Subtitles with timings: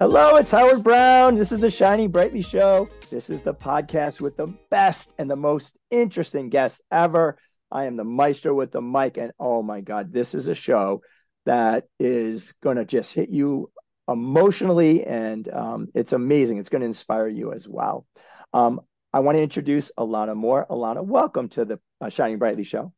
[0.00, 1.34] Hello, it's Howard Brown.
[1.34, 2.88] This is the Shining Brightly Show.
[3.10, 7.36] This is the podcast with the best and the most interesting guests ever.
[7.72, 11.02] I am the maestro with the mic, and oh my God, this is a show
[11.46, 13.72] that is going to just hit you
[14.06, 16.58] emotionally, and um, it's amazing.
[16.58, 18.06] It's going to inspire you as well.
[18.52, 18.80] Um,
[19.12, 20.64] I want to introduce Alana Moor.
[20.70, 22.92] Alana, welcome to the uh, Shining Brightly Show.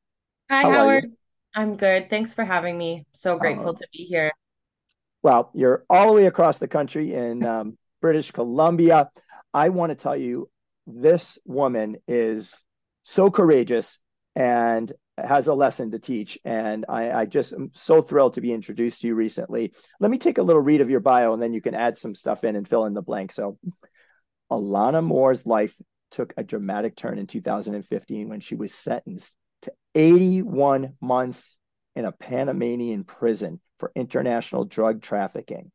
[0.51, 1.07] Hi, How Howard.
[1.55, 2.11] I'm good.
[2.11, 3.07] Thanks for having me.
[3.15, 4.33] So grateful uh, to be here
[5.23, 9.10] well, you're all the way across the country in um, British Columbia.
[9.52, 10.49] I want to tell you,
[10.87, 12.65] this woman is
[13.02, 13.99] so courageous
[14.35, 16.38] and has a lesson to teach.
[16.45, 19.73] And I, I, just am so thrilled to be introduced to you recently.
[19.99, 22.15] Let me take a little read of your bio and then you can add some
[22.15, 23.32] stuff in and fill in the blank.
[23.32, 23.59] So,
[24.51, 25.74] Alana Moor's life
[26.10, 31.57] took a dramatic turn in 2015 when she was sentenced to 81 months
[31.96, 35.71] in a Panamanian prison for international drug trafficking.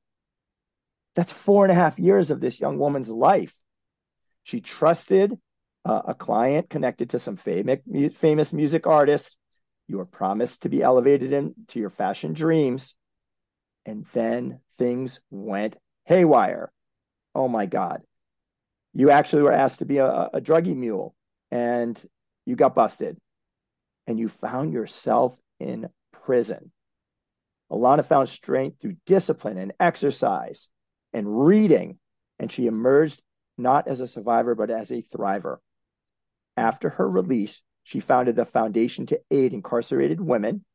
[1.15, 3.53] That's four and a half years of this young woman's life.
[4.43, 5.37] She trusted
[5.85, 7.79] uh, a client connected to some famous,
[8.15, 9.35] famous music artist.
[9.87, 12.95] You were promised to be elevated into your fashion dreams.
[13.85, 16.71] And then things went haywire.
[17.33, 18.01] Oh my God.
[18.93, 21.15] You actually were asked to be a, a mule
[21.51, 22.01] and
[22.45, 23.17] you got busted.
[24.07, 25.89] And you found yourself in
[26.23, 26.71] prison.
[27.71, 30.69] Alana found strength through discipline and exercise
[31.13, 31.97] and reading,
[32.39, 33.21] and she emerged
[33.57, 35.57] not as a survivor, but as a thriver.
[36.57, 40.65] After her release, she founded the Foundation to Aid Incarcerated Women,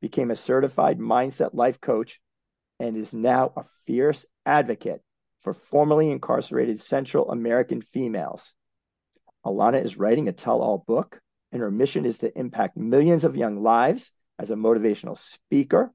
[0.00, 2.20] became a certified mindset life coach,
[2.78, 5.02] and is now a fierce advocate
[5.42, 8.54] for formerly incarcerated Central American females.
[9.44, 11.20] Alana is writing a tell all book,
[11.52, 15.92] and her mission is to impact millions of young lives as a motivational speaker,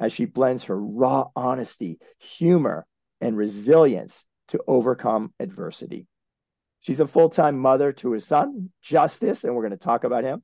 [0.00, 2.86] as she blends her raw honesty, humor,
[3.20, 6.06] and resilience to overcome adversity.
[6.80, 10.24] She's a full time mother to her son, Justice, and we're going to talk about
[10.24, 10.42] him.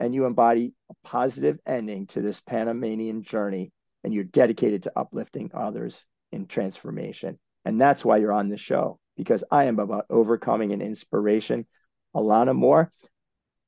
[0.00, 3.70] And you embody a positive ending to this Panamanian journey,
[4.02, 7.38] and you're dedicated to uplifting others in transformation.
[7.64, 11.66] And that's why you're on the show, because I am about overcoming an inspiration.
[12.14, 12.92] Alana Moor,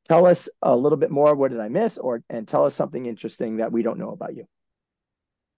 [0.06, 1.34] tell us a little bit more.
[1.34, 1.98] What did I miss?
[1.98, 4.46] Or and tell us something interesting that we don't know about you.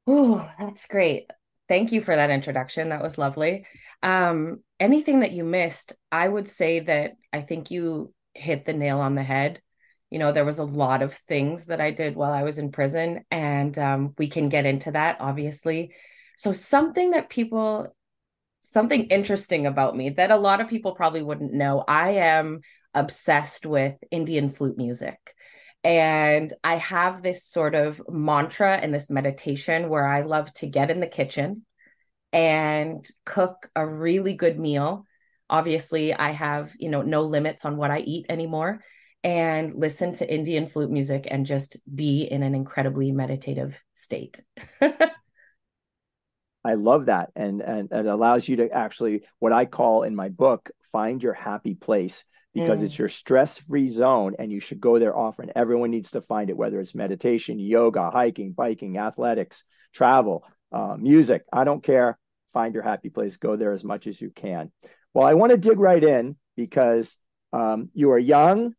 [0.06, 1.30] Oh, that's great.
[1.68, 2.90] Thank you for that introduction.
[2.90, 3.66] That was lovely.
[4.02, 9.00] Um, anything that you missed, I would say that I think you hit the nail
[9.00, 9.60] on the head.
[10.10, 12.70] You know, there was a lot of things that I did while I was in
[12.70, 15.92] prison, and um, we can get into that, obviously.
[16.36, 17.92] So, something that people,
[18.62, 22.60] something interesting about me that a lot of people probably wouldn't know I am
[22.96, 25.18] obsessed with Indian flute music.
[25.84, 30.90] And I have this sort of mantra and this meditation where I love to get
[30.90, 31.64] in the kitchen
[32.32, 35.04] and cook a really good meal.
[35.48, 38.82] Obviously, I have, you know, no limits on what I eat anymore
[39.22, 44.40] and listen to Indian flute music and just be in an incredibly meditative state.
[46.64, 47.30] I love that.
[47.36, 51.32] And, and it allows you to actually, what I call in my book, find your
[51.32, 52.24] happy place
[52.56, 52.84] because mm.
[52.84, 55.52] it's your stress free zone and you should go there often.
[55.54, 59.62] Everyone needs to find it, whether it's meditation, yoga, hiking, biking, athletics,
[59.94, 61.44] travel, uh, music.
[61.52, 62.18] I don't care.
[62.54, 63.36] Find your happy place.
[63.36, 64.72] Go there as much as you can.
[65.12, 67.14] Well, I want to dig right in because
[67.52, 68.72] um, you are young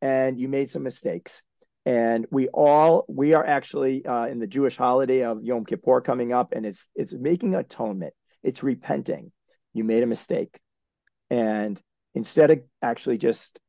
[0.00, 1.42] and you made some mistakes.
[1.84, 6.32] And we all we are actually uh, in the Jewish holiday of Yom Kippur coming
[6.32, 8.12] up, and it's it's making atonement.
[8.42, 9.30] It's repenting.
[9.72, 10.58] You made a mistake,
[11.30, 11.80] and
[12.16, 13.60] instead of actually just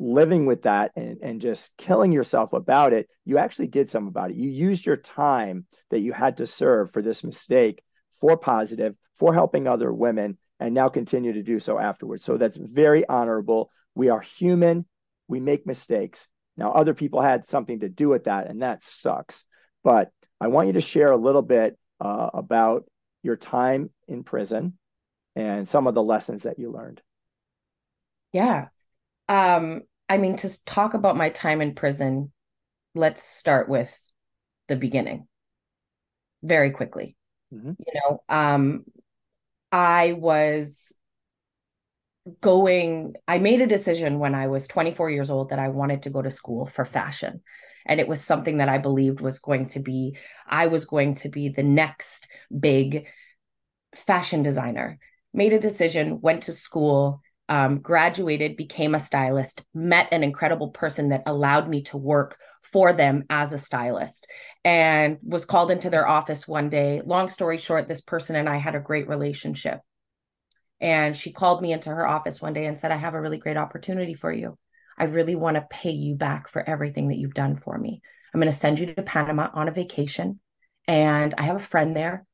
[0.00, 4.30] living with that and, and just killing yourself about it, you actually did something about
[4.30, 4.36] it.
[4.36, 7.82] You used your time that you had to serve for this mistake
[8.18, 12.24] for positive, for helping other women, and now continue to do so afterwards.
[12.24, 13.70] So that's very honorable.
[13.94, 14.86] We are human,
[15.28, 16.26] we make mistakes.
[16.56, 19.44] Now, other people had something to do with that, and that sucks.
[19.84, 20.10] But
[20.40, 22.84] I want you to share a little bit uh, about
[23.22, 24.78] your time in prison
[25.36, 27.02] and some of the lessons that you learned.
[28.32, 28.68] Yeah.
[29.28, 32.32] Um, I mean, to talk about my time in prison,
[32.94, 33.96] let's start with
[34.68, 35.26] the beginning
[36.42, 37.16] very quickly.
[37.52, 37.72] Mm-hmm.
[37.78, 38.84] You know, um,
[39.72, 40.92] I was
[42.40, 46.10] going, I made a decision when I was 24 years old that I wanted to
[46.10, 47.42] go to school for fashion.
[47.86, 50.16] And it was something that I believed was going to be,
[50.46, 53.06] I was going to be the next big
[53.94, 54.98] fashion designer.
[55.32, 61.10] Made a decision, went to school, um, graduated, became a stylist, met an incredible person
[61.10, 64.26] that allowed me to work for them as a stylist,
[64.64, 67.00] and was called into their office one day.
[67.04, 69.80] Long story short, this person and I had a great relationship.
[70.80, 73.38] And she called me into her office one day and said, I have a really
[73.38, 74.56] great opportunity for you.
[74.96, 78.02] I really want to pay you back for everything that you've done for me.
[78.32, 80.40] I'm going to send you to Panama on a vacation.
[80.86, 82.24] And I have a friend there.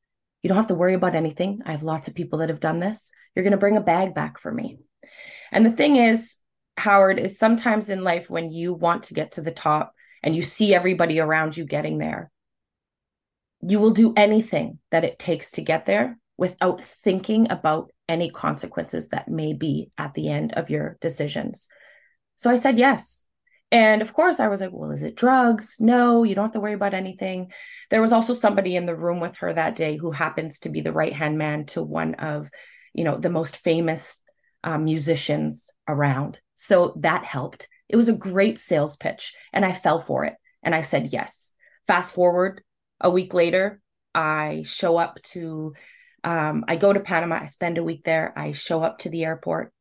[0.43, 1.61] You don't have to worry about anything.
[1.65, 3.11] I have lots of people that have done this.
[3.35, 4.77] You're going to bring a bag back for me.
[5.55, 6.35] And the thing is,
[6.77, 10.41] Howard, is sometimes in life when you want to get to the top and you
[10.41, 12.29] see everybody around you getting there,
[13.61, 19.07] you will do anything that it takes to get there without thinking about any consequences
[19.09, 21.69] that may be at the end of your decisions.
[22.35, 23.23] So I said yes.
[23.71, 25.77] And of course, I was like, well, is it drugs?
[25.79, 27.53] No, you don't have to worry about anything.
[27.89, 30.81] There was also somebody in the room with her that day who happens to be
[30.81, 32.49] the right hand man to one of,
[32.93, 34.17] you know, the most famous
[34.65, 36.41] um, musicians around.
[36.55, 37.69] So that helped.
[37.87, 40.33] It was a great sales pitch, and I fell for it.
[40.63, 41.51] And I said yes.
[41.87, 42.63] Fast forward
[42.99, 43.79] a week later,
[44.13, 45.73] I show up to
[46.23, 49.25] um, I go to Panama, I spend a week there, I show up to the
[49.25, 49.71] airport,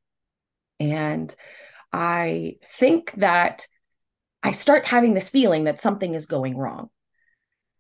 [0.78, 1.34] and
[1.90, 3.66] I think that
[4.42, 6.90] I start having this feeling that something is going wrong.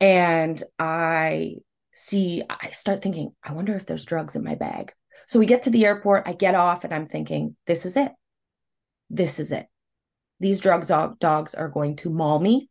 [0.00, 1.56] And I
[1.94, 4.94] see, I start thinking, I wonder if there's drugs in my bag.
[5.26, 8.12] So we get to the airport, I get off, and I'm thinking, this is it.
[9.10, 9.66] This is it.
[10.40, 12.68] These drugs dogs are going to maul me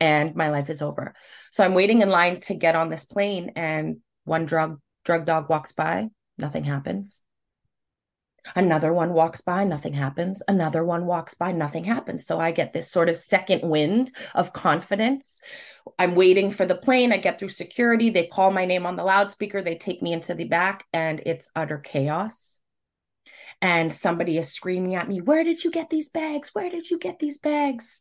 [0.00, 1.14] and my life is over.
[1.50, 5.48] So I'm waiting in line to get on this plane and one drug Drug dog
[5.48, 7.22] walks by, nothing happens.
[8.54, 10.42] Another one walks by, nothing happens.
[10.46, 12.26] Another one walks by, nothing happens.
[12.26, 15.40] So I get this sort of second wind of confidence.
[15.98, 17.12] I'm waiting for the plane.
[17.12, 18.10] I get through security.
[18.10, 19.62] They call my name on the loudspeaker.
[19.62, 22.58] They take me into the back, and it's utter chaos.
[23.62, 26.50] And somebody is screaming at me, Where did you get these bags?
[26.52, 28.00] Where did you get these bags?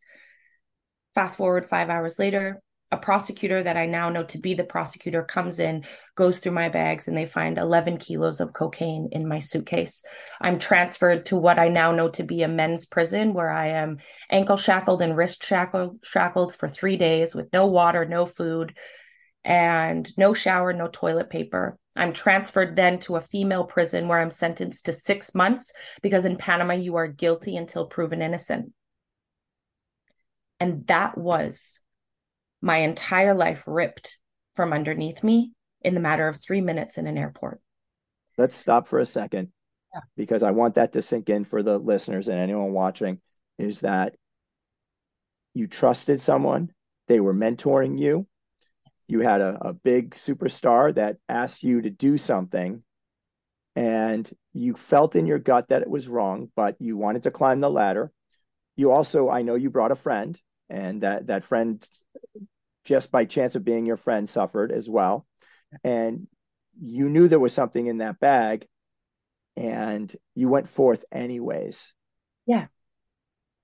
[1.14, 2.62] Fast forward five hours later,
[2.92, 5.86] a prosecutor that I now know to be the prosecutor comes in,
[6.16, 10.04] goes through my bags, and they find 11 kilos of cocaine in my suitcase.
[10.40, 13.98] I'm transferred to what I now know to be a men's prison where I am
[14.30, 18.78] ankle shackled and wrist shackled, shackled for three days with no water, no food,
[19.44, 21.78] and no shower, no toilet paper.
[21.96, 25.72] I'm transferred then to a female prison where I'm sentenced to six months
[26.02, 28.74] because in Panama, you are guilty until proven innocent.
[30.60, 31.80] And that was
[32.66, 34.18] my entire life ripped
[34.56, 37.62] from underneath me in the matter of three minutes in an airport.
[38.40, 39.50] Let's stop for a second
[39.94, 40.00] yeah.
[40.18, 43.22] because I want that to sink in for the listeners and anyone watching
[43.60, 44.16] is that
[45.54, 46.72] you trusted someone,
[47.08, 48.26] they were mentoring you,
[49.08, 52.82] you had a, a big superstar that asked you to do something
[53.76, 57.60] and you felt in your gut that it was wrong, but you wanted to climb
[57.60, 58.12] the ladder.
[58.76, 60.40] You also, I know you brought a friend,
[60.70, 61.88] and that that friend
[62.86, 65.26] just by chance of being your friend suffered as well.
[65.84, 66.28] And
[66.80, 68.68] you knew there was something in that bag
[69.58, 71.94] and you went forth anyways.
[72.46, 72.68] Yeah.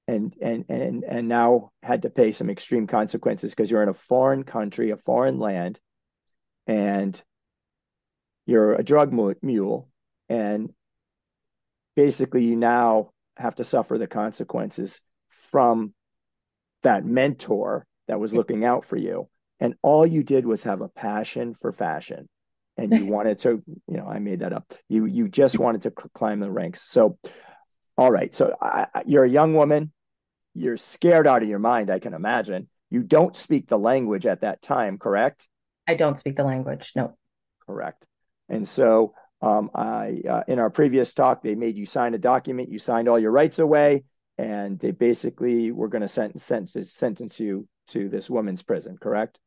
[0.08, 3.94] And and and and now had to pay some extreme consequences because you're in a
[3.94, 5.80] foreign country a foreign land
[6.68, 7.22] and
[8.46, 9.90] you're a drug mule.
[10.28, 10.74] And
[11.96, 15.00] basically you now have to suffer the consequences
[15.52, 15.94] from
[16.84, 19.30] that mentor that was looking out for you.
[19.60, 22.28] And all you did was have a passion for fashion.
[22.78, 24.74] And you wanted to you know i made that up.
[24.90, 26.84] You you just wanted to climb the ranks.
[26.88, 27.18] So
[27.98, 28.34] all right.
[28.36, 29.92] So I, you're a young woman.
[30.54, 32.68] You're scared out of your mind i can imagine.
[32.90, 35.48] You don't speak the language at that time correct?
[35.88, 37.16] I don't speak the language no.
[37.66, 38.06] Correct.
[38.50, 42.70] And so um, I, uh, in our previous talk, they made you sign a document.
[42.70, 44.04] You signed all your rights away,
[44.38, 49.40] and they basically were going to sentence, sentence sentence you to this woman's prison, correct?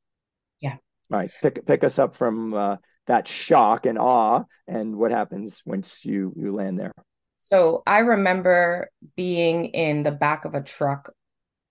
[0.60, 0.76] Yeah.
[1.12, 1.30] All right.
[1.42, 6.32] Pick pick us up from uh, that shock and awe, and what happens once you
[6.36, 6.92] you land there.
[7.36, 11.12] So I remember being in the back of a truck,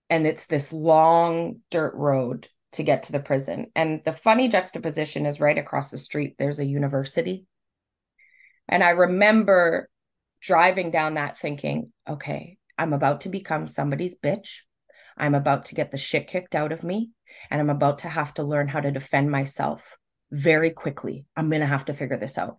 [0.08, 3.66] and it's this long dirt road to get to the prison.
[3.74, 6.36] And the funny juxtaposition is right across the street.
[6.38, 7.46] There's a university,
[8.68, 9.88] and I remember
[10.40, 14.58] driving down that thinking, okay, I'm about to become somebody's bitch.
[15.16, 17.10] I'm about to get the shit kicked out of me
[17.50, 19.96] and I'm about to have to learn how to defend myself
[20.30, 21.24] very quickly.
[21.36, 22.58] I'm going to have to figure this out.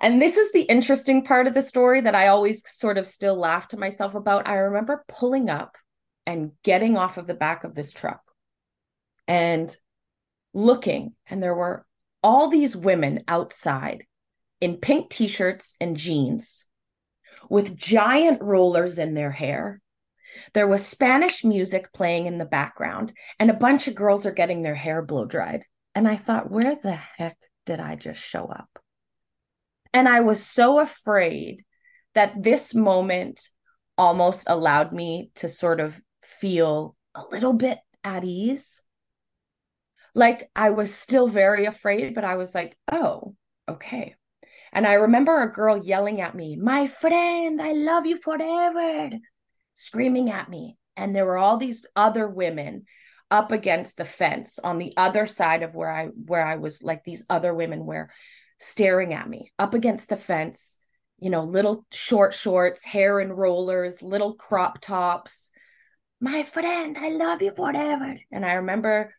[0.00, 3.36] And this is the interesting part of the story that I always sort of still
[3.36, 4.46] laugh to myself about.
[4.46, 5.76] I remember pulling up
[6.26, 8.20] and getting off of the back of this truck
[9.26, 9.74] and
[10.52, 11.86] looking, and there were
[12.22, 14.04] all these women outside
[14.60, 16.66] in pink t shirts and jeans
[17.48, 19.80] with giant rollers in their hair.
[20.54, 24.62] There was Spanish music playing in the background, and a bunch of girls are getting
[24.62, 25.64] their hair blow dried.
[25.94, 28.68] And I thought, where the heck did I just show up?
[29.92, 31.64] And I was so afraid
[32.14, 33.48] that this moment
[33.98, 38.82] almost allowed me to sort of feel a little bit at ease.
[40.14, 43.34] Like I was still very afraid, but I was like, oh,
[43.68, 44.14] okay.
[44.72, 49.10] And I remember a girl yelling at me, My friend, I love you forever,
[49.76, 50.76] screaming at me.
[50.96, 52.86] And there were all these other women
[53.30, 57.04] up against the fence on the other side of where I where I was like
[57.04, 58.08] these other women were
[58.58, 60.76] staring at me up against the fence,
[61.18, 65.50] you know, little short shorts, hair and rollers, little crop tops.
[66.20, 68.16] My friend, I love you forever.
[68.32, 69.12] And I remember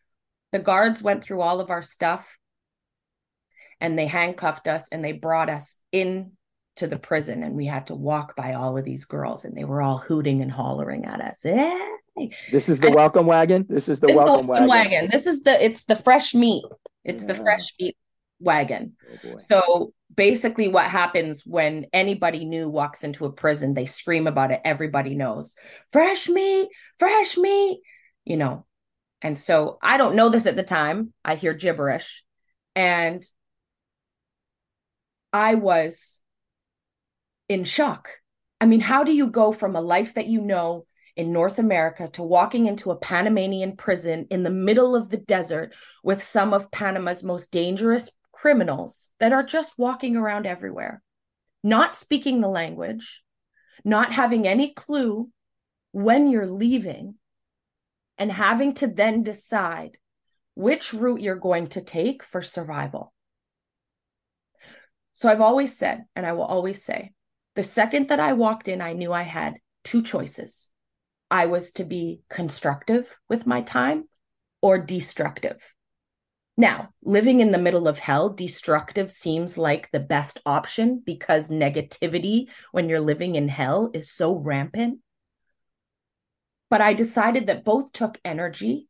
[0.50, 2.38] the guards went through all of our stuff
[3.80, 6.32] and they handcuffed us and they brought us in
[6.78, 9.64] to the prison and we had to walk by all of these girls and they
[9.64, 11.42] were all hooting and hollering at us.
[12.50, 13.66] This is the and welcome wagon.
[13.68, 14.90] This is the welcome, welcome wagon.
[14.90, 15.08] wagon.
[15.10, 16.64] This is the it's the fresh meat.
[17.04, 17.32] It's yeah.
[17.32, 17.96] the fresh meat
[18.40, 18.94] wagon.
[19.24, 24.50] Oh so basically what happens when anybody new walks into a prison, they scream about
[24.50, 24.60] it.
[24.64, 25.54] Everybody knows.
[25.92, 26.68] Fresh meat,
[26.98, 27.80] fresh meat,
[28.24, 28.66] you know.
[29.20, 31.12] And so I don't know this at the time.
[31.24, 32.22] I hear gibberish.
[32.74, 33.24] And
[35.32, 36.20] I was
[37.48, 38.10] in shock.
[38.60, 40.86] I mean, how do you go from a life that you know
[41.16, 45.74] in North America to walking into a Panamanian prison in the middle of the desert
[46.02, 51.02] with some of Panama's most dangerous criminals that are just walking around everywhere,
[51.64, 53.22] not speaking the language,
[53.84, 55.28] not having any clue
[55.90, 57.16] when you're leaving,
[58.16, 59.98] and having to then decide
[60.54, 63.12] which route you're going to take for survival.
[65.14, 67.12] So I've always said, and I will always say,
[67.58, 70.68] the second that I walked in, I knew I had two choices.
[71.28, 74.04] I was to be constructive with my time
[74.62, 75.74] or destructive.
[76.56, 82.48] Now, living in the middle of hell, destructive seems like the best option because negativity
[82.70, 85.00] when you're living in hell is so rampant.
[86.70, 88.86] But I decided that both took energy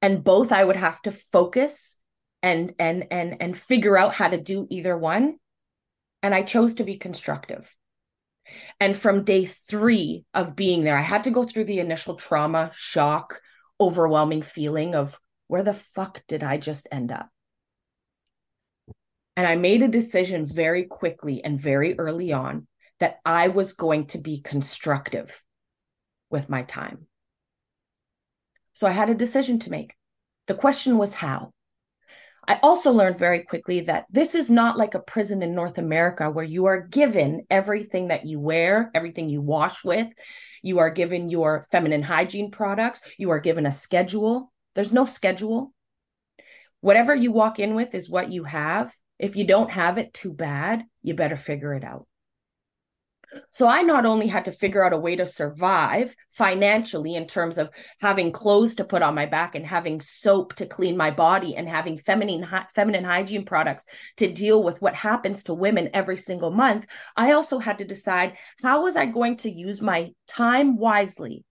[0.00, 1.98] and both I would have to focus
[2.42, 5.36] and and and and figure out how to do either one
[6.26, 7.72] and i chose to be constructive.
[8.80, 12.72] And from day 3 of being there i had to go through the initial trauma
[12.74, 13.40] shock
[13.80, 17.28] overwhelming feeling of where the fuck did i just end up?
[19.36, 22.66] And i made a decision very quickly and very early on
[22.98, 25.44] that i was going to be constructive
[26.28, 27.06] with my time.
[28.72, 29.94] So i had a decision to make.
[30.48, 31.52] The question was how
[32.48, 36.30] I also learned very quickly that this is not like a prison in North America
[36.30, 40.06] where you are given everything that you wear, everything you wash with.
[40.62, 43.02] You are given your feminine hygiene products.
[43.18, 44.52] You are given a schedule.
[44.74, 45.72] There's no schedule.
[46.80, 48.94] Whatever you walk in with is what you have.
[49.18, 50.84] If you don't have it, too bad.
[51.02, 52.06] You better figure it out.
[53.56, 57.56] So I not only had to figure out a way to survive financially in terms
[57.56, 57.70] of
[58.02, 61.66] having clothes to put on my back and having soap to clean my body and
[61.66, 63.86] having feminine feminine hygiene products
[64.18, 66.84] to deal with what happens to women every single month,
[67.16, 71.46] I also had to decide how was I going to use my time wisely?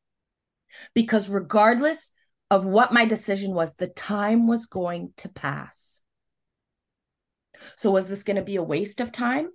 [0.93, 2.13] Because regardless
[2.51, 6.01] of what my decision was, the time was going to pass.
[7.77, 9.49] So was this going to be a waste of time?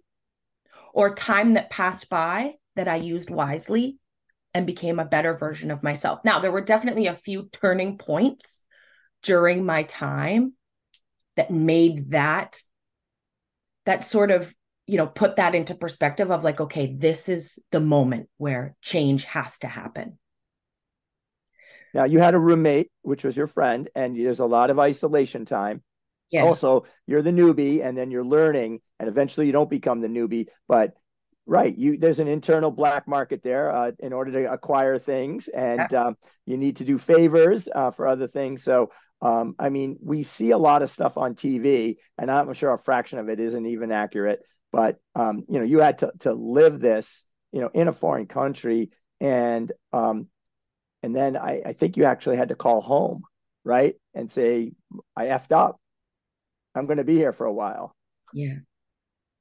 [0.93, 3.99] Or time that passed by that I used wisely
[4.55, 6.21] and became a better version of myself.
[6.25, 8.63] Now, there were definitely a few turning points
[9.23, 10.55] during my time
[11.37, 12.61] that made that
[13.87, 14.55] that sort of
[14.87, 19.25] you know put that into perspective of like okay this is the moment where change
[19.25, 20.19] has to happen
[21.95, 25.45] now you had a roommate which was your friend and there's a lot of isolation
[25.45, 25.83] time
[26.31, 26.47] Yes.
[26.47, 30.47] Also, you're the newbie and then you're learning and eventually you don't become the newbie,
[30.69, 30.93] but
[31.47, 35.83] right, you there's an internal black market there uh, in order to acquire things and
[35.91, 36.07] yeah.
[36.07, 38.63] um, you need to do favors uh, for other things.
[38.63, 38.91] So
[39.23, 42.79] um, I mean, we see a lot of stuff on TV, and I'm sure a
[42.79, 44.41] fraction of it isn't even accurate.
[44.73, 47.23] But um, you know, you had to to live this,
[47.53, 50.29] you know, in a foreign country, and um,
[51.03, 53.23] and then I, I think you actually had to call home,
[53.65, 54.73] right, and say
[55.15, 55.79] I effed up.
[56.75, 57.95] I'm going to be here for a while.
[58.33, 58.57] Yeah.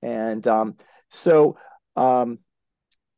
[0.02, 0.76] And um,
[1.12, 1.58] so
[1.96, 2.40] um,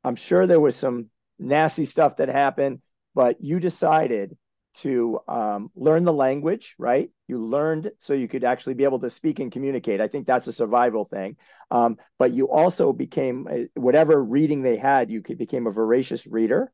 [0.03, 1.07] I'm sure there was some
[1.39, 2.81] nasty stuff that happened,
[3.15, 4.37] but you decided
[4.73, 7.09] to um, learn the language, right?
[7.27, 9.99] You learned so you could actually be able to speak and communicate.
[9.99, 11.35] I think that's a survival thing.
[11.69, 16.71] Um, but you also became whatever reading they had, you could, became a voracious reader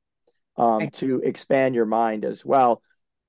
[0.57, 0.93] um, right.
[0.95, 2.81] to expand your mind as well.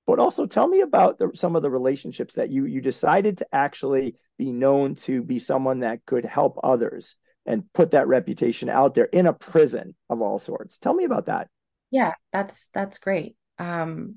[0.09, 3.47] But also tell me about the, some of the relationships that you you decided to
[3.53, 8.95] actually be known to be someone that could help others and put that reputation out
[8.95, 10.79] there in a prison of all sorts.
[10.79, 11.49] Tell me about that.
[11.91, 13.37] Yeah, that's that's great.
[13.59, 14.15] Um,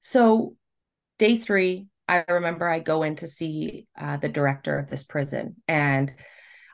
[0.00, 0.54] so,
[1.18, 5.56] day three, I remember I go in to see uh, the director of this prison,
[5.66, 6.12] and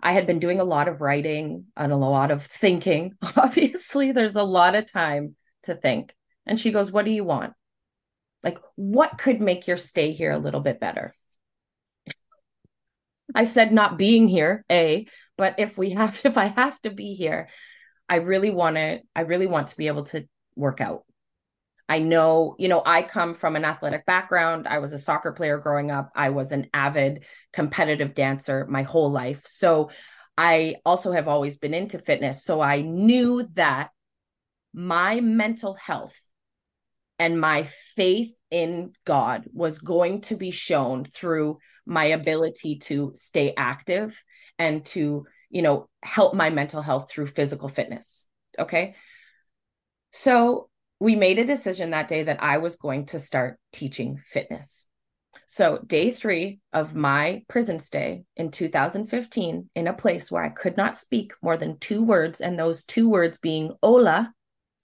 [0.02, 3.14] I had been doing a lot of writing and a lot of thinking.
[3.36, 6.14] Obviously, there's a lot of time to think.
[6.44, 7.54] And she goes, What do you want?
[8.46, 11.12] Like, what could make your stay here a little bit better?
[13.34, 17.14] I said, Not being here, A, but if we have, if I have to be
[17.14, 17.48] here,
[18.08, 21.02] I really want to, I really want to be able to work out.
[21.88, 24.68] I know, you know, I come from an athletic background.
[24.68, 26.12] I was a soccer player growing up.
[26.14, 29.42] I was an avid competitive dancer my whole life.
[29.46, 29.90] So
[30.38, 32.44] I also have always been into fitness.
[32.44, 33.90] So I knew that
[34.72, 36.14] my mental health
[37.18, 43.54] and my faith in God was going to be shown through my ability to stay
[43.56, 44.22] active
[44.58, 48.26] and to, you know, help my mental health through physical fitness.
[48.58, 48.94] Okay.
[50.10, 50.68] So
[50.98, 54.86] we made a decision that day that I was going to start teaching fitness.
[55.46, 60.76] So, day three of my prison stay in 2015, in a place where I could
[60.76, 64.32] not speak more than two words, and those two words being hola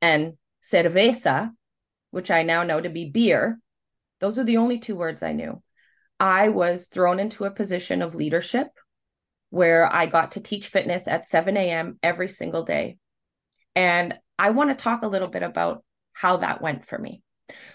[0.03, 1.51] and cerveza,
[2.13, 3.59] which I now know to be beer.
[4.21, 5.61] Those are the only two words I knew.
[6.21, 8.69] I was thrown into a position of leadership
[9.51, 11.99] where I got to teach fitness at 7 a.m.
[12.03, 12.99] every single day.
[13.75, 17.23] And I want to talk a little bit about how that went for me.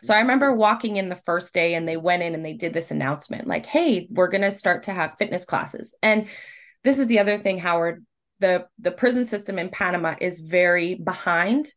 [0.01, 2.73] So I remember walking in the first day and they went in and they did
[2.73, 5.95] this announcement like, hey, we're going to start to have fitness classes.
[6.01, 6.27] And
[6.83, 8.05] this is the other thing, Howard.
[8.39, 11.73] The, the prison system in Panama is very behind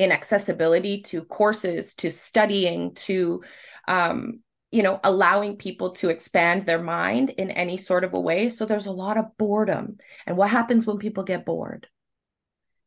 [0.00, 3.42] in accessibility to courses, to studying, to,
[3.86, 8.48] um, you know, allowing people to expand their mind in any sort of a way.
[8.48, 9.98] So there's a lot of boredom.
[10.26, 11.86] And what happens when people get bored?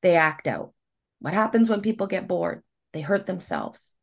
[0.02, 0.74] They act out.
[1.20, 2.64] What happens when people get bored?
[2.94, 3.94] They hurt themselves.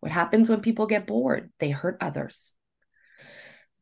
[0.00, 1.52] What happens when people get bored?
[1.60, 2.54] They hurt others.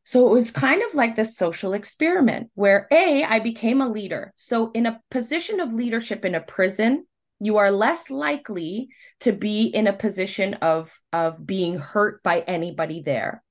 [0.03, 4.35] So it was kind of like this social experiment where A, I became a leader.
[4.35, 7.07] So, in a position of leadership in a prison,
[7.45, 8.89] you are less likely
[9.21, 13.43] to be in a position of, of being hurt by anybody there.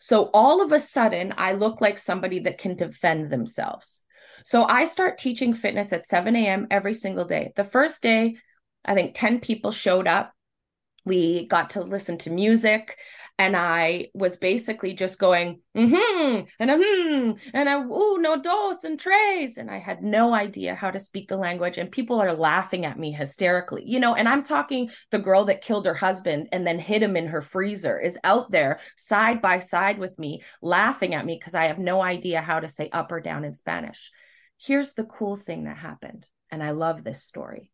[0.00, 4.02] So, all of a sudden, I look like somebody that can defend themselves.
[4.46, 6.68] So I start teaching fitness at 7 a.m.
[6.70, 7.52] every single day.
[7.56, 8.36] The first day,
[8.84, 10.32] I think 10 people showed up.
[11.04, 12.96] We got to listen to music.
[13.38, 18.98] And I was basically just going, mm-hmm, and hmm, and a ooh, no dos and
[18.98, 19.58] tres.
[19.58, 21.76] And I had no idea how to speak the language.
[21.76, 24.14] And people are laughing at me hysterically, you know.
[24.14, 27.42] And I'm talking the girl that killed her husband and then hid him in her
[27.42, 31.78] freezer is out there side by side with me, laughing at me because I have
[31.78, 34.10] no idea how to say up or down in Spanish.
[34.58, 37.70] Here's the cool thing that happened, and I love this story.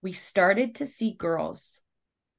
[0.00, 1.80] We started to see girls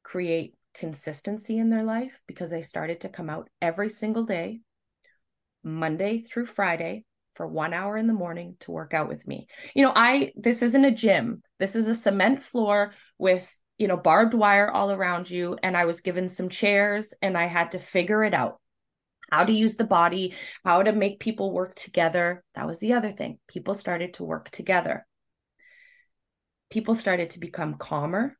[0.01, 4.61] create consistency in their life because they started to come out every single day,
[5.61, 7.03] Monday through Friday,
[7.35, 9.47] for one hour in the morning to work out with me.
[9.75, 13.97] You know, I, this isn't a gym, this is a cement floor with, you know,
[13.97, 15.57] barbed wire all around you.
[15.61, 18.59] And I was given some chairs and I had to figure it out
[19.31, 20.33] how to use the body,
[20.65, 22.43] how to make people work together.
[22.55, 23.37] That was the other thing.
[23.47, 25.05] People started to work together.
[26.69, 28.38] People started to become calmer.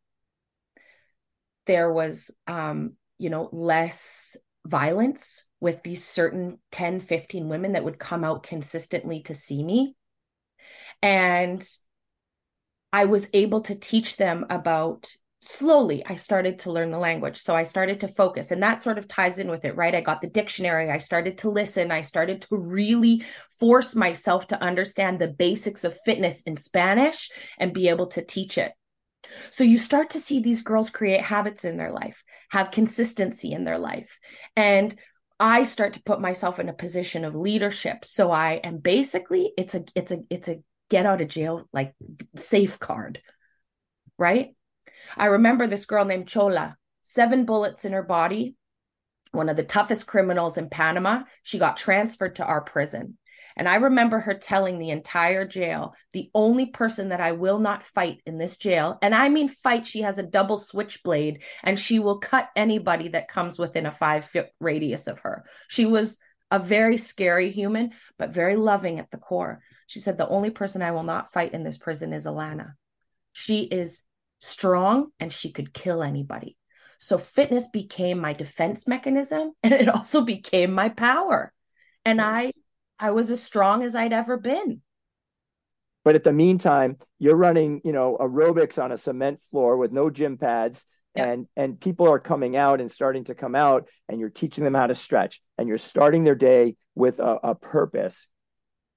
[1.70, 8.00] There was, um, you know, less violence with these certain 10, 15 women that would
[8.00, 9.96] come out consistently to see me.
[11.04, 11.64] And
[12.92, 17.38] I was able to teach them about slowly I started to learn the language.
[17.38, 19.94] So I started to focus, and that sort of ties in with it, right?
[19.94, 23.24] I got the dictionary, I started to listen, I started to really
[23.60, 27.30] force myself to understand the basics of fitness in Spanish
[27.60, 28.72] and be able to teach it.
[29.52, 33.64] So you start to see these girls create habits in their life, have consistency in
[33.64, 34.18] their life.
[34.56, 34.96] And
[35.40, 38.04] I start to put myself in a position of leadership.
[38.04, 41.94] So I am basically it's a it's a it's a get out of jail like
[42.36, 43.22] safeguard,
[44.18, 44.56] right?
[45.16, 48.56] I remember this girl named Chola, seven bullets in her body,
[49.32, 51.24] one of the toughest criminals in Panama.
[51.44, 53.18] She got transferred to our prison.
[53.60, 57.84] And I remember her telling the entire jail, the only person that I will not
[57.84, 62.00] fight in this jail, and I mean fight, she has a double switchblade and she
[62.00, 65.44] will cut anybody that comes within a five foot radius of her.
[65.68, 66.20] She was
[66.50, 69.60] a very scary human, but very loving at the core.
[69.88, 72.76] She said, The only person I will not fight in this prison is Alana.
[73.34, 74.04] She is
[74.40, 76.56] strong and she could kill anybody.
[76.98, 81.52] So fitness became my defense mechanism and it also became my power.
[82.06, 82.54] And I
[83.00, 84.82] I was as strong as I'd ever been.
[86.04, 90.10] But at the meantime, you're running, you know, aerobics on a cement floor with no
[90.10, 90.86] gym pads
[91.16, 94.76] and and people are coming out and starting to come out and you're teaching them
[94.76, 98.28] how to stretch and you're starting their day with a, a purpose.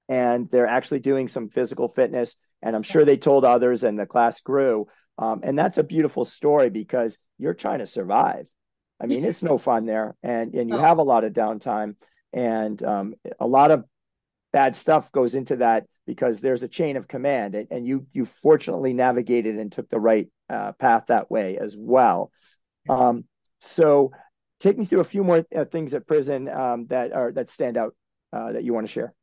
[0.07, 4.05] And they're actually doing some physical fitness and i'm sure they told others and the
[4.05, 4.87] class grew.
[5.17, 8.45] Um, and that's a beautiful story because you're trying to survive.
[9.01, 11.95] I mean it's no fun there and and you have a lot of downtime
[12.31, 13.85] and um, a lot of
[14.53, 18.25] bad stuff goes into that because there's a chain of command and, and you you
[18.25, 22.31] fortunately navigated and took the right uh, path that way as well.
[22.87, 23.25] Um,
[23.59, 24.11] so
[24.59, 27.77] take me through a few more uh, things at prison um, that are that stand
[27.77, 27.95] out
[28.31, 29.13] uh, that you want to share.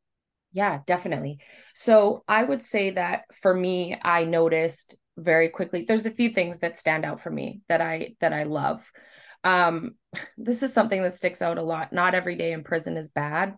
[0.51, 1.39] Yeah definitely.
[1.73, 6.59] So i would say that for me i noticed very quickly there's a few things
[6.59, 8.91] that stand out for me that i that i love.
[9.45, 9.95] Um
[10.37, 11.93] this is something that sticks out a lot.
[11.93, 13.55] Not every day in prison is bad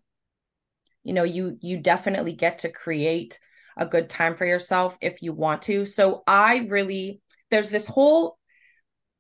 [1.04, 3.40] you know you you definitely get to create
[3.78, 5.86] a good time for yourself if you want to.
[5.86, 8.38] So i really there's this whole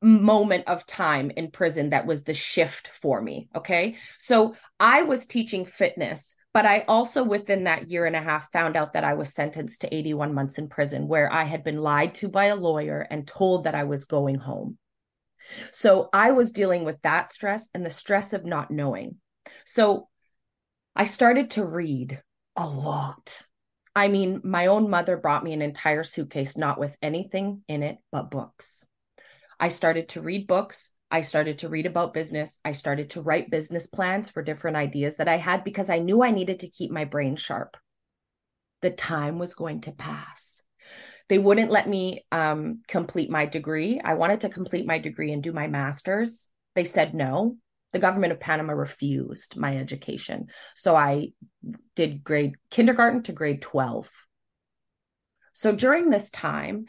[0.02, 3.96] moment of time in prison that was the shift for me okay?
[4.18, 8.76] So i was teaching fitness but i also within that year and a half found
[8.76, 12.14] out that i was sentenced to 81 months in prison where i had been lied
[12.16, 14.78] to by a lawyer and told that i was going home.
[15.72, 19.18] So i was dealing with that stress and the stress of not knowing.
[19.66, 20.10] So
[20.96, 22.22] I started to read
[22.56, 23.42] a lot.
[23.96, 27.98] I mean, my own mother brought me an entire suitcase, not with anything in it
[28.12, 28.86] but books.
[29.60, 30.90] I started to read books.
[31.10, 32.60] I started to read about business.
[32.66, 36.24] I started to write business plans for different ideas that I had because I knew
[36.24, 37.78] I needed to keep my brain sharp.
[38.82, 40.62] The time was going to pass.
[41.30, 44.02] They wouldn't let me um, complete my degree.
[44.04, 46.50] I wanted to complete my degree and do my master's.
[46.76, 47.58] They said no
[47.94, 50.48] the government of Panama refused my education.
[50.76, 51.34] So I
[51.96, 54.10] did grade kindergarten to grade 12.
[55.54, 56.86] So during this time,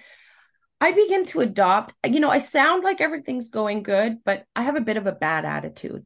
[0.81, 4.77] I begin to adopt, you know, I sound like everything's going good, but I have
[4.77, 6.05] a bit of a bad attitude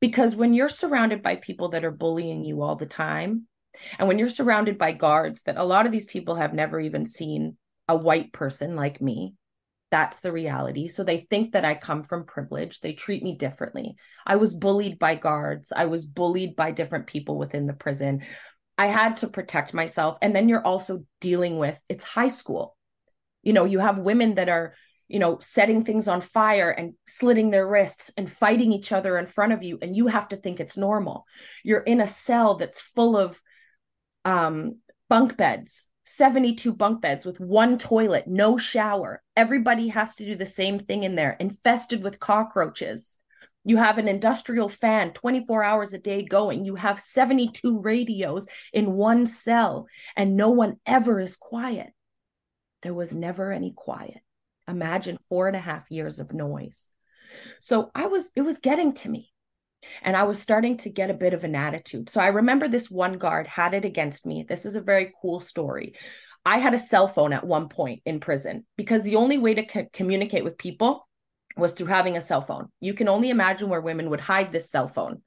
[0.00, 3.46] because when you're surrounded by people that are bullying you all the time,
[3.98, 7.06] and when you're surrounded by guards that a lot of these people have never even
[7.06, 7.56] seen
[7.88, 9.34] a white person like me,
[9.90, 10.88] that's the reality.
[10.88, 12.80] So they think that I come from privilege.
[12.80, 13.96] They treat me differently.
[14.26, 15.72] I was bullied by guards.
[15.74, 18.22] I was bullied by different people within the prison.
[18.78, 20.16] I had to protect myself.
[20.22, 22.76] And then you're also dealing with it's high school.
[23.42, 24.74] You know, you have women that are,
[25.08, 29.26] you know, setting things on fire and slitting their wrists and fighting each other in
[29.26, 29.78] front of you.
[29.82, 31.24] And you have to think it's normal.
[31.64, 33.40] You're in a cell that's full of
[34.24, 34.76] um,
[35.08, 39.22] bunk beds 72 bunk beds with one toilet, no shower.
[39.36, 43.18] Everybody has to do the same thing in there, infested with cockroaches.
[43.64, 46.64] You have an industrial fan 24 hours a day going.
[46.64, 51.92] You have 72 radios in one cell, and no one ever is quiet.
[52.82, 54.20] There was never any quiet.
[54.66, 56.88] Imagine four and a half years of noise.
[57.60, 59.30] So I was, it was getting to me
[60.02, 62.08] and I was starting to get a bit of an attitude.
[62.10, 64.44] So I remember this one guard had it against me.
[64.48, 65.94] This is a very cool story.
[66.44, 69.66] I had a cell phone at one point in prison because the only way to
[69.66, 71.06] co- communicate with people
[71.56, 72.68] was through having a cell phone.
[72.80, 75.22] You can only imagine where women would hide this cell phone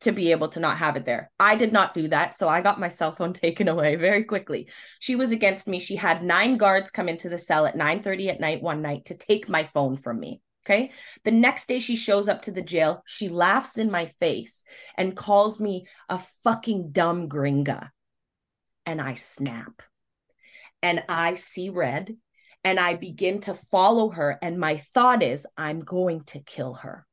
[0.00, 1.30] to be able to not have it there.
[1.40, 4.68] I did not do that, so I got my cell phone taken away very quickly.
[5.00, 5.80] She was against me.
[5.80, 9.16] She had nine guards come into the cell at 9:30 at night one night to
[9.16, 10.40] take my phone from me.
[10.64, 10.90] Okay.
[11.24, 13.02] The next day she shows up to the jail.
[13.06, 14.64] She laughs in my face
[14.96, 17.90] and calls me a fucking dumb gringa.
[18.84, 19.82] And I snap
[20.82, 22.16] and I see red
[22.64, 24.38] and I begin to follow her.
[24.42, 27.06] And my thought is, I'm going to kill her.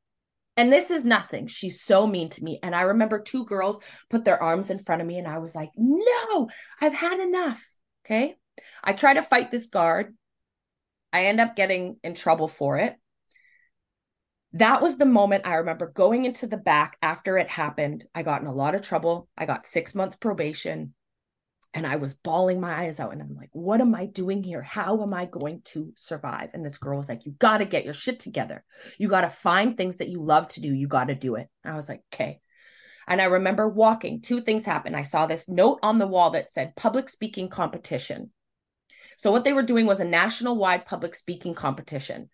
[0.58, 1.46] And this is nothing.
[1.46, 2.58] She's so mean to me.
[2.62, 3.78] And I remember two girls
[4.08, 6.48] put their arms in front of me, and I was like, no,
[6.80, 7.62] I've had enough.
[8.04, 8.36] Okay.
[8.82, 10.14] I try to fight this guard.
[11.12, 12.96] I end up getting in trouble for it
[14.58, 18.04] that was the moment I remember going into the back after it happened.
[18.14, 19.28] I got in a lot of trouble.
[19.36, 20.94] I got six months probation
[21.74, 23.12] and I was bawling my eyes out.
[23.12, 24.62] And I'm like, what am I doing here?
[24.62, 26.48] How am I going to survive?
[26.54, 28.64] And this girl was like, you got to get your shit together.
[28.98, 30.72] You got to find things that you love to do.
[30.72, 31.48] You got to do it.
[31.62, 32.40] And I was like, okay.
[33.06, 34.96] And I remember walking, two things happened.
[34.96, 38.30] I saw this note on the wall that said public speaking competition.
[39.18, 42.30] So, what they were doing was a national wide public speaking competition.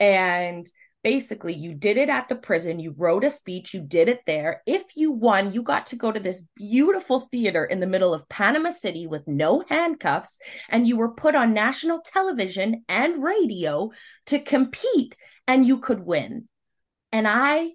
[0.00, 0.66] And
[1.06, 4.60] basically you did it at the prison you wrote a speech you did it there.
[4.66, 8.28] If you won you got to go to this beautiful theater in the middle of
[8.28, 13.92] panama city with no handcuffs and you were put on national television and radio
[14.26, 15.16] to compete
[15.46, 16.48] and you could win.
[17.12, 17.68] And i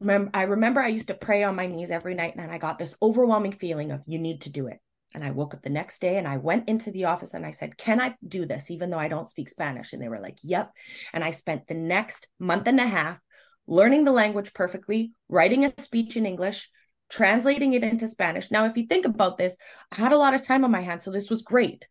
[0.00, 2.80] remember i remember i used to pray on my knees every night and i got
[2.80, 4.78] this overwhelming feeling of you need to do it
[5.14, 7.50] and I woke up the next day and I went into the office and I
[7.50, 9.92] said, Can I do this even though I don't speak Spanish?
[9.92, 10.72] And they were like, Yep.
[11.12, 13.18] And I spent the next month and a half
[13.66, 16.68] learning the language perfectly, writing a speech in English,
[17.08, 18.50] translating it into Spanish.
[18.50, 19.56] Now, if you think about this,
[19.90, 21.04] I had a lot of time on my hands.
[21.04, 21.86] So this was great.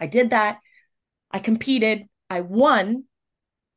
[0.00, 0.58] I did that.
[1.30, 2.06] I competed.
[2.30, 3.04] I won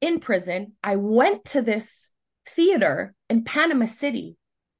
[0.02, 0.74] in prison.
[0.84, 2.12] I went to this
[2.50, 4.38] theater in Panama City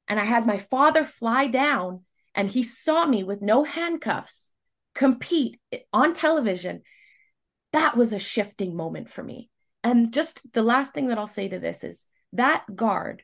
[0.08, 2.02] and I had my father fly down
[2.36, 4.52] and he saw me with no handcuffs
[4.94, 5.60] compete
[5.92, 6.82] on television,
[7.74, 9.50] that was a shifting moment for me.
[9.84, 13.24] And just the last thing that I'll say to this is that guard.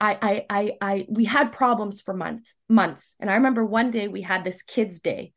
[0.00, 3.14] I, I, I, I, we had problems for months, months.
[3.20, 5.32] And I remember one day we had this kids' day,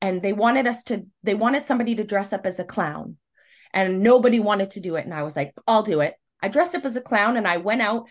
[0.00, 3.18] and they wanted us to, they wanted somebody to dress up as a clown,
[3.74, 5.04] and nobody wanted to do it.
[5.04, 6.14] And I was like, I'll do it.
[6.42, 8.08] I dressed up as a clown, and I went out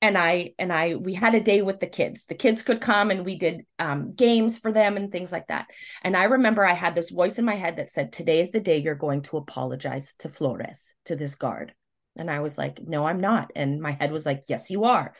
[0.00, 2.26] and I and I we had a day with the kids.
[2.26, 5.66] The kids could come and we did um, games for them and things like that.
[6.02, 8.60] And I remember I had this voice in my head that said, "Today is the
[8.60, 11.74] day you're going to apologize to Flores, to this guard."
[12.16, 15.14] And I was like, "No, I'm not." And my head was like, "Yes, you are."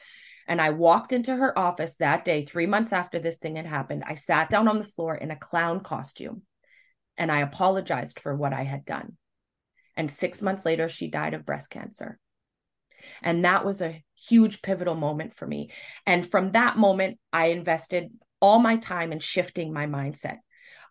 [0.46, 4.04] And I walked into her office that day, three months after this thing had happened.
[4.06, 6.42] I sat down on the floor in a clown costume
[7.16, 9.16] and I apologized for what I had done.
[9.96, 12.18] And six months later, she died of breast cancer.
[13.22, 15.70] And that was a huge pivotal moment for me.
[16.06, 20.38] And from that moment, I invested all my time in shifting my mindset.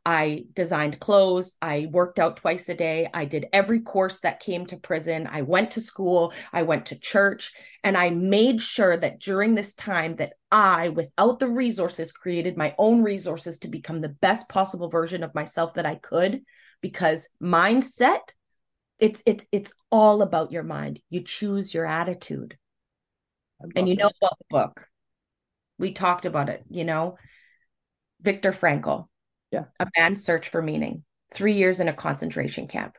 [0.06, 1.56] I designed clothes.
[1.62, 3.10] I worked out twice a day.
[3.14, 5.30] I did every course that came to prison.
[5.32, 6.34] I went to school.
[6.52, 7.54] I went to church.
[7.84, 12.76] And I made sure that during this time that I, without the resources, created my
[12.78, 16.42] own resources to become the best possible version of myself that I could
[16.82, 18.20] because mindset
[19.04, 21.02] it's it's it's all about your mind.
[21.10, 22.58] You choose your attitude.
[23.76, 24.88] And you know about the book.
[25.78, 27.18] We talked about it you know?
[28.22, 29.08] Viktor frankl
[29.52, 29.66] yeah.
[29.80, 32.96] A man's search for meaning three years in a concentration camp.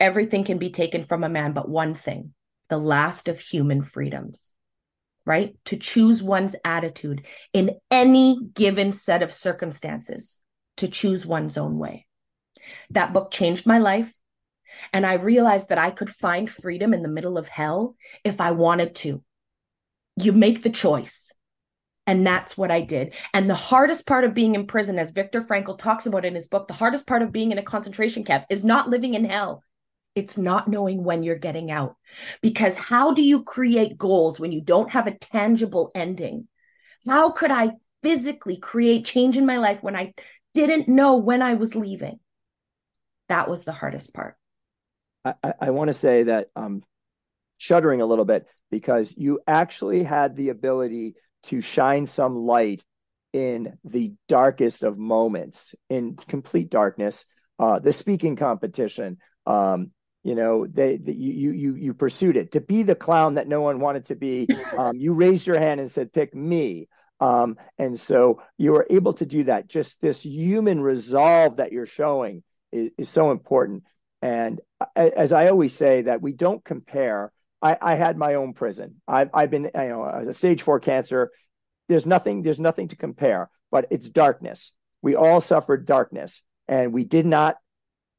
[0.00, 2.34] Everything can be taken from a man but one thing
[2.68, 4.52] the last of human freedoms
[5.26, 5.56] right?
[5.66, 10.38] To choose one's attitude in any given set of circumstances
[10.78, 12.06] to choose one's own way.
[12.90, 14.10] That book changed my life
[14.92, 18.52] and I realized that I could find freedom in the middle of hell if I
[18.52, 19.22] wanted to.
[20.20, 21.32] You make the choice.
[22.06, 23.12] And that's what I did.
[23.34, 26.46] And the hardest part of being in prison, as Viktor Frankl talks about in his
[26.46, 29.62] book, the hardest part of being in a concentration camp is not living in hell.
[30.14, 31.96] It's not knowing when you're getting out.
[32.40, 36.48] Because how do you create goals when you don't have a tangible ending?
[37.06, 40.14] How could I physically create change in my life when I
[40.54, 42.20] didn't know when I was leaving?
[43.28, 44.37] That was the hardest part.
[45.42, 46.82] I, I want to say that I'm
[47.58, 51.14] shuddering a little bit because you actually had the ability
[51.44, 52.82] to shine some light
[53.32, 57.24] in the darkest of moments, in complete darkness.
[57.58, 59.90] Uh, the speaking competition, um,
[60.24, 63.60] you know, they, they, you you you pursued it to be the clown that no
[63.60, 64.48] one wanted to be.
[64.76, 66.88] Um, you raised your hand and said, "Pick me."
[67.20, 69.68] Um, and so you were able to do that.
[69.68, 73.82] Just this human resolve that you're showing is, is so important.
[74.22, 74.60] And
[74.96, 77.32] as I always say, that we don't compare.
[77.62, 78.96] I, I had my own prison.
[79.06, 81.30] I've, I've been, you know, as a stage four cancer.
[81.88, 82.42] There's nothing.
[82.42, 83.50] There's nothing to compare.
[83.70, 84.72] But it's darkness.
[85.02, 87.56] We all suffered darkness, and we did not,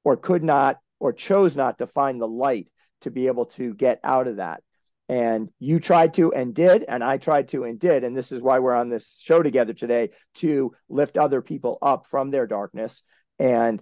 [0.03, 2.67] or could not, or chose not to find the light
[3.01, 4.62] to be able to get out of that.
[5.07, 8.03] And you tried to and did, and I tried to and did.
[8.03, 12.05] And this is why we're on this show together today to lift other people up
[12.05, 13.01] from their darkness.
[13.39, 13.81] And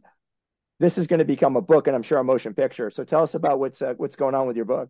[0.79, 2.89] this is going to become a book and I'm sure a motion picture.
[2.91, 4.89] So tell us about what's uh, what's going on with your book.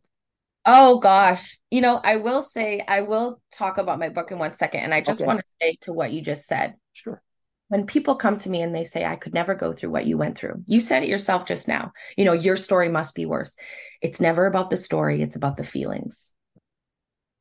[0.65, 4.53] Oh gosh, you know, I will say I will talk about my book in one
[4.53, 5.27] second and I just okay.
[5.27, 6.75] want to say to what you just said.
[6.93, 7.21] Sure.
[7.69, 10.17] When people come to me and they say I could never go through what you
[10.17, 10.63] went through.
[10.65, 11.91] You said it yourself just now.
[12.17, 13.55] You know, your story must be worse.
[14.01, 16.33] It's never about the story, it's about the feelings.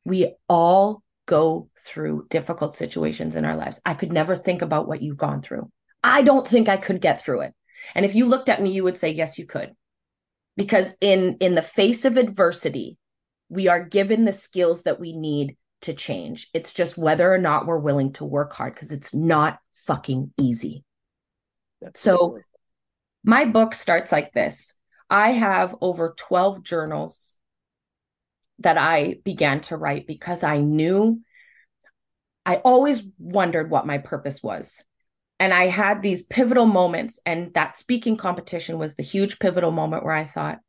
[0.05, 3.81] We all go through difficult situations in our lives.
[3.85, 5.71] I could never think about what you've gone through.
[6.03, 7.55] I don't think I could get through it.
[7.95, 9.73] And if you looked at me, you would say, yes, you could.
[10.57, 12.99] Because in in the face of adversity,
[13.49, 16.49] we are given the skills that we need to change.
[16.55, 20.85] It's just whether or not we're willing to work hard because it's not fucking easy.
[21.81, 22.39] That's so,
[23.23, 24.75] my book starts like this
[25.11, 27.37] I have over 12 journals
[28.61, 31.21] that I began to write because I knew
[32.45, 34.83] I always wondered what my purpose was.
[35.39, 40.05] And I had these pivotal moments, and that speaking competition was the huge pivotal moment
[40.05, 40.61] where I thought,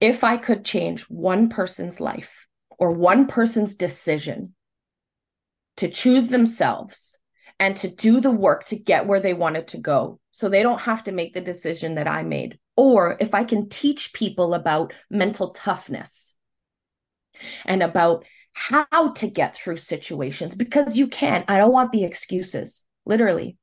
[0.00, 2.46] if I could change one person's life
[2.78, 4.54] or one person's decision
[5.76, 7.18] to choose themselves
[7.60, 10.80] and to do the work to get where they wanted to go, so they don't
[10.80, 14.92] have to make the decision that I made, or if I can teach people about
[15.08, 16.34] mental toughness
[17.64, 21.44] and about how to get through situations, because you can.
[21.46, 23.56] I don't want the excuses, literally.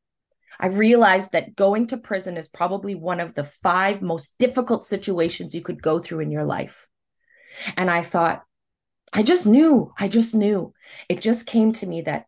[0.60, 5.56] I realized that going to prison is probably one of the five most difficult situations
[5.56, 6.88] you could go through in your life.
[7.75, 8.43] And I thought,
[9.12, 10.73] I just knew, I just knew.
[11.10, 12.25] It just came to me that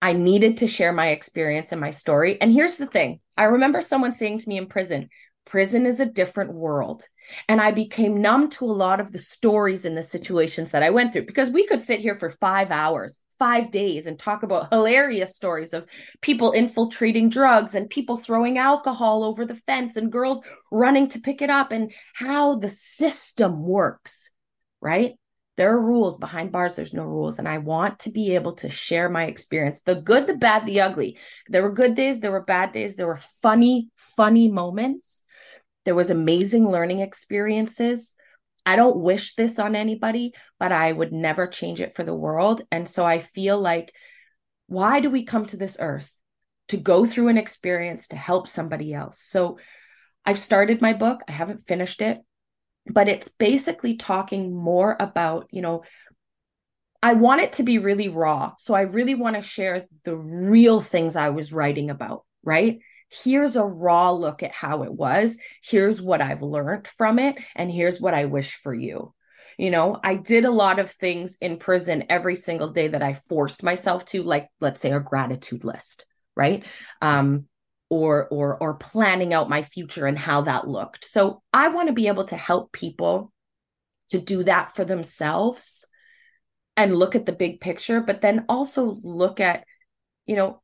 [0.00, 2.40] I needed to share my experience and my story.
[2.40, 5.08] And here's the thing I remember someone saying to me in prison,
[5.44, 7.04] prison is a different world.
[7.48, 10.90] And I became numb to a lot of the stories and the situations that I
[10.90, 14.72] went through because we could sit here for five hours, five days, and talk about
[14.72, 15.86] hilarious stories of
[16.20, 20.40] people infiltrating drugs and people throwing alcohol over the fence and girls
[20.72, 24.30] running to pick it up and how the system works,
[24.80, 25.14] right?
[25.56, 27.38] There are rules behind bars, there's no rules.
[27.38, 30.80] And I want to be able to share my experience the good, the bad, the
[30.80, 31.18] ugly.
[31.48, 35.22] There were good days, there were bad days, there were funny, funny moments.
[35.84, 38.14] There was amazing learning experiences.
[38.66, 42.62] I don't wish this on anybody, but I would never change it for the world.
[42.70, 43.92] And so I feel like,
[44.66, 46.12] why do we come to this earth?
[46.68, 49.20] To go through an experience to help somebody else.
[49.22, 49.58] So
[50.24, 51.20] I've started my book.
[51.26, 52.20] I haven't finished it
[52.86, 55.82] but it's basically talking more about, you know,
[57.02, 58.52] I want it to be really raw.
[58.58, 62.80] So I really want to share the real things I was writing about, right?
[63.10, 65.36] Here's a raw look at how it was.
[65.62, 67.36] Here's what I've learned from it.
[67.56, 69.14] And here's what I wish for you.
[69.58, 73.14] You know, I did a lot of things in prison every single day that I
[73.28, 76.64] forced myself to, like, let's say, a gratitude list, right?
[77.02, 77.46] Um,
[77.90, 81.04] or or or planning out my future and how that looked.
[81.04, 83.32] So I want to be able to help people
[84.10, 85.84] to do that for themselves
[86.76, 89.64] and look at the big picture, but then also look at,
[90.26, 90.62] you know,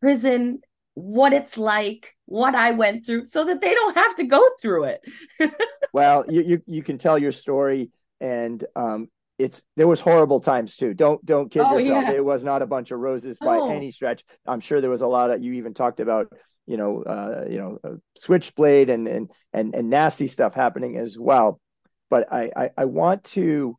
[0.00, 0.60] prison,
[0.94, 4.84] what it's like, what I went through, so that they don't have to go through
[4.84, 5.00] it.
[5.92, 7.90] well, you, you you can tell your story
[8.22, 10.94] and um, it's there was horrible times too.
[10.94, 12.04] Don't don't kid oh, yourself.
[12.04, 12.12] Yeah.
[12.12, 13.70] It was not a bunch of roses by oh.
[13.70, 14.24] any stretch.
[14.46, 16.32] I'm sure there was a lot of you even talked about
[16.66, 21.60] you know uh, you know switchblade and and and and nasty stuff happening as well.
[22.08, 23.76] But I I, I want to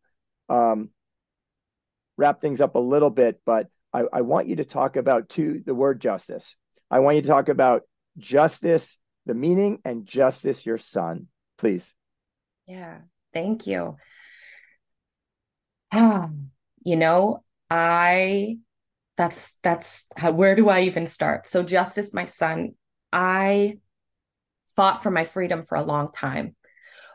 [0.49, 0.89] um,
[2.17, 5.63] wrap things up a little bit, but I, I want you to talk about two
[5.65, 6.55] the word justice.
[6.93, 7.81] I want you to talk about
[8.19, 11.25] justice, the meaning, and justice your son,
[11.57, 11.91] please.
[12.67, 12.99] Yeah,
[13.33, 13.97] thank you.
[15.91, 16.29] Ah,
[16.85, 18.59] you know, I
[19.17, 21.47] that's that's how where do I even start?
[21.47, 22.75] So Justice, my son,
[23.11, 23.79] I
[24.75, 26.55] fought for my freedom for a long time.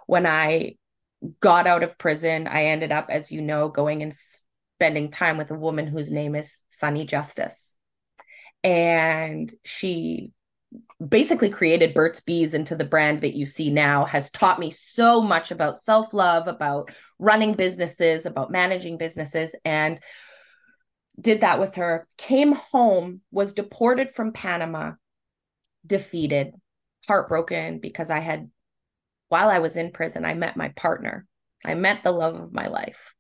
[0.09, 0.75] When I
[1.39, 5.53] got out of prison, I ended up, as you know, going and spending time with
[5.53, 7.77] a woman whose name is Sunny Justice.
[8.65, 10.33] And she
[11.07, 15.21] basically created Burt's Bees into the brand that you see now has taught me so
[15.23, 20.01] much about self love, about running businesses, about managing businesses, and
[21.21, 22.07] did that with her.
[22.17, 24.93] Came home, was deported from Panama,
[25.87, 26.53] defeated,
[27.09, 28.51] heartbroken because I had,
[29.29, 31.27] while I was in prison, I met my partner.
[31.65, 33.15] I met the love of my life.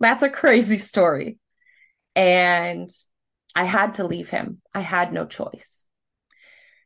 [0.00, 1.38] That's a crazy story.
[2.14, 2.90] And
[3.58, 4.62] I had to leave him.
[4.72, 5.84] I had no choice.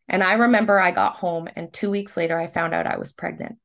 [0.09, 3.13] And I remember I got home, and two weeks later, I found out I was
[3.13, 3.57] pregnant.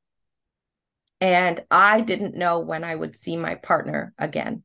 [1.22, 4.64] And I didn't know when I would see my partner again.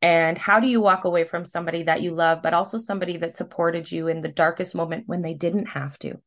[0.00, 3.36] And how do you walk away from somebody that you love, but also somebody that
[3.36, 6.22] supported you in the darkest moment when they didn't have to,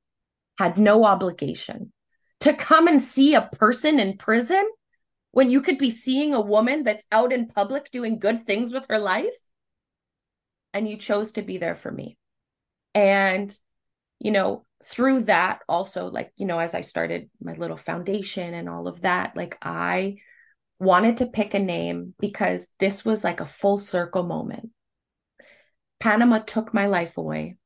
[0.60, 1.92] had no obligation
[2.42, 4.70] to come and see a person in prison
[5.32, 8.86] when you could be seeing a woman that's out in public doing good things with
[8.90, 9.34] her life?
[10.74, 12.18] And you chose to be there for me.
[12.94, 13.54] And,
[14.20, 18.68] you know, through that also like you know as i started my little foundation and
[18.68, 20.16] all of that like i
[20.80, 24.72] wanted to pick a name because this was like a full circle moment
[26.00, 27.58] panama took my life away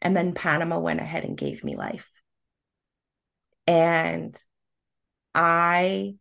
[0.00, 2.08] and then panama went ahead and gave me life
[3.66, 4.42] and
[5.34, 6.14] i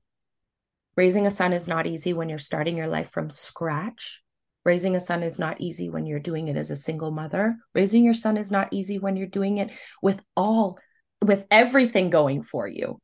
[0.97, 4.23] Raising a son is not easy when you're starting your life from scratch.
[4.67, 7.55] Raising a son is not easy when you're doing it as a single mother.
[7.73, 10.77] Raising your son is not easy when you're doing it with all,
[11.21, 12.99] with everything going for you.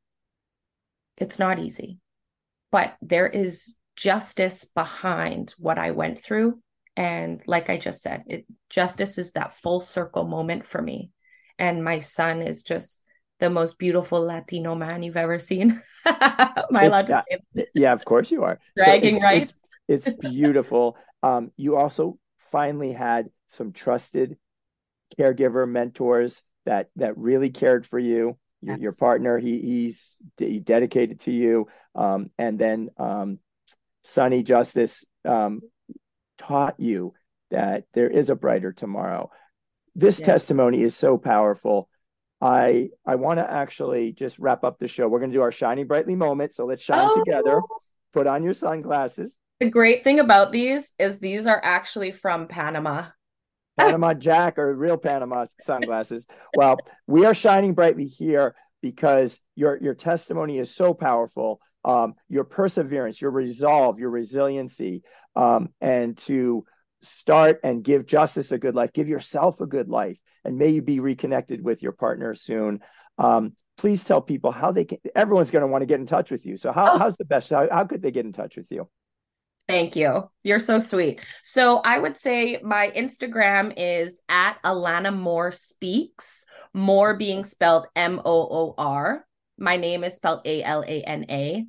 [1.16, 2.00] It's not easy.
[2.70, 6.60] But there is justice behind what I went through.
[6.98, 11.12] And like I just said, it, justice is that full circle moment for me.
[11.58, 13.02] And my son is just
[13.40, 15.82] the most beautiful Latino man you've ever seen.
[16.06, 17.24] Am I allowed to
[17.56, 18.60] say Yeah, of course you are.
[18.76, 19.44] Dragging so right.
[19.88, 20.98] It's, it's beautiful.
[21.24, 22.20] Um, you also
[22.52, 24.38] finally had some trusted
[25.18, 28.38] caregiver mentors that that really cared for you.
[28.62, 33.40] Your, your partner, he he's he dedicated to you, um, and then um,
[34.04, 35.62] Sonny Justice um,
[36.38, 37.14] taught you
[37.52, 39.32] that there is a brighter tomorrow.
[39.96, 41.90] This testimony is so powerful.
[42.42, 45.08] I I want to actually just wrap up the show.
[45.08, 46.56] We're going to do our shining brightly moment.
[46.56, 47.24] So let's shine oh.
[47.24, 47.62] together.
[48.14, 49.34] Put on your sunglasses.
[49.64, 53.06] The great thing about these is these are actually from Panama.
[53.80, 56.28] Panama Jack or real Panama sunglasses.
[56.54, 56.76] well,
[57.08, 61.62] we are shining brightly here because your your testimony is so powerful.
[61.86, 65.02] Um, your perseverance, your resolve, your resiliency,
[65.34, 66.66] um, and to
[67.02, 70.82] start and give justice a good life, give yourself a good life and may you
[70.82, 72.82] be reconnected with your partner soon.
[73.18, 74.98] Um, please tell people how they can.
[75.16, 76.58] Everyone's going to want to get in touch with you.
[76.58, 76.98] So how, oh.
[76.98, 77.50] how's the best?
[77.50, 78.90] How, how could they get in touch with you?
[79.68, 80.30] Thank you.
[80.44, 81.22] You're so sweet.
[81.42, 88.20] So I would say my Instagram is at Alana Moor Speaks, Moor being spelled M
[88.24, 89.26] O O R.
[89.58, 91.66] My name is spelled A L A N A.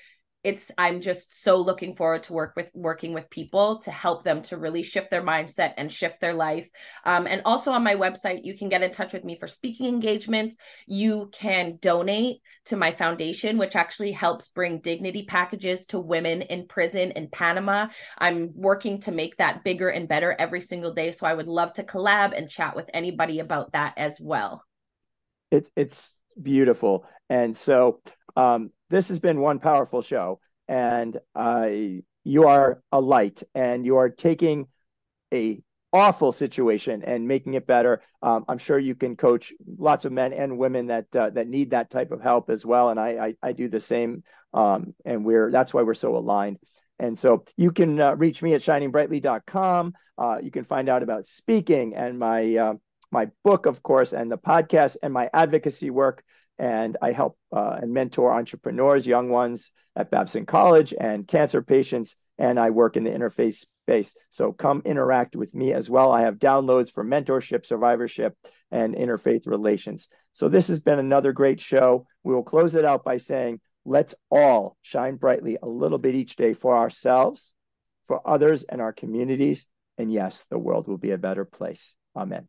[0.46, 4.40] it's i'm just so looking forward to work with working with people to help them
[4.40, 6.70] to really shift their mindset and shift their life.
[7.04, 9.86] Um, and also on my website you can get in touch with me for speaking
[9.86, 10.56] engagements.
[10.86, 12.36] You can donate
[12.66, 17.88] to my foundation which actually helps bring dignity packages to women in prison in panama.
[18.16, 21.10] I'm working to make that bigger and better every single day.
[21.10, 24.62] So i would love to collab and chat with anybody about that as well.
[25.50, 27.04] It's it's beautiful.
[27.28, 28.00] And so
[28.36, 31.68] um, this has been one powerful show, and uh,
[32.24, 34.66] you are a light, and you are taking
[35.32, 35.60] a
[35.92, 38.02] awful situation and making it better.
[38.22, 41.70] Um, I'm sure you can coach lots of men and women that uh, that need
[41.70, 44.22] that type of help as well, and I I, I do the same.
[44.52, 46.58] Um, and we're that's why we're so aligned.
[46.98, 49.94] And so you can uh, reach me at shiningbrightly.com.
[50.16, 52.74] Uh, you can find out about speaking and my uh,
[53.10, 56.24] my book, of course, and the podcast and my advocacy work
[56.58, 62.16] and I help uh, and mentor entrepreneurs, young ones at Babson College, and cancer patients.
[62.38, 64.14] And I work in the interfaith space.
[64.30, 66.12] So come interact with me as well.
[66.12, 68.36] I have downloads for mentorship, survivorship,
[68.70, 70.08] and interfaith relations.
[70.32, 72.06] So this has been another great show.
[72.24, 76.36] We will close it out by saying, let's all shine brightly a little bit each
[76.36, 77.52] day for ourselves,
[78.06, 79.66] for others, and our communities.
[79.96, 81.94] And yes, the world will be a better place.
[82.14, 82.48] Amen.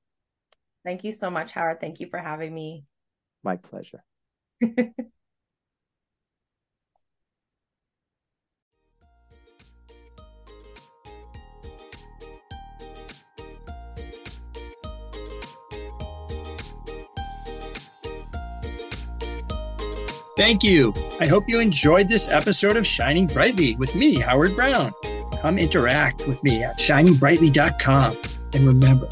[0.84, 1.80] Thank you so much, Howard.
[1.80, 2.84] Thank you for having me.
[3.48, 4.04] My pleasure.
[20.36, 20.94] Thank you.
[21.22, 24.92] I hope you enjoyed this episode of Shining Brightly with me, Howard Brown.
[25.42, 28.18] Come interact with me at shiningbrightly.com.
[28.54, 29.08] And remember,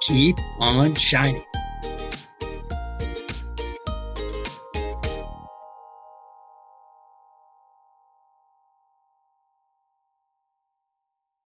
[0.00, 1.44] keep on shining.